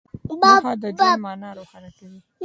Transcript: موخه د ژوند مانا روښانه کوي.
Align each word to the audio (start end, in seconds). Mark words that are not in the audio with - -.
موخه 0.41 0.73
د 0.81 0.83
ژوند 0.95 1.21
مانا 1.23 1.49
روښانه 1.57 1.89
کوي. 1.97 2.19